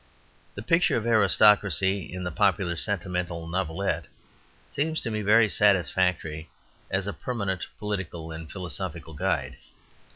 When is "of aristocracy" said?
0.97-2.11